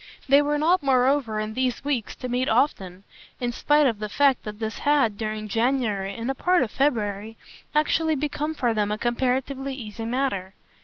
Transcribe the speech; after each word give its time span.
They 0.27 0.41
were 0.41 0.57
not 0.57 0.81
moreover 0.81 1.39
in 1.39 1.53
these 1.53 1.83
weeks 1.85 2.15
to 2.15 2.27
meet 2.27 2.49
often, 2.49 3.03
in 3.39 3.51
spite 3.51 3.85
of 3.85 3.99
the 3.99 4.09
fact 4.09 4.45
that 4.45 4.57
this 4.57 4.79
had, 4.79 5.15
during 5.15 5.47
January 5.47 6.15
and 6.15 6.31
a 6.31 6.33
part 6.33 6.63
of 6.63 6.71
February, 6.71 7.37
actually 7.75 8.15
become 8.15 8.55
for 8.55 8.73
them 8.73 8.91
a 8.91 8.97
comparatively 8.97 9.75
easy 9.75 10.05
matter. 10.05 10.55